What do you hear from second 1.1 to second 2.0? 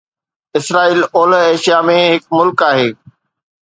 اولهه ايشيا